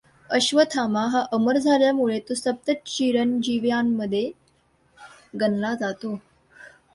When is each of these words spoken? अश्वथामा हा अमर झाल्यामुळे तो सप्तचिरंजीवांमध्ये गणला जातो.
अश्वथामा 0.29 1.05
हा 1.07 1.21
अमर 1.31 1.57
झाल्यामुळे 1.57 2.19
तो 2.19 2.33
सप्तचिरंजीवांमध्ये 2.33 4.31
गणला 5.39 5.73
जातो. 5.75 6.19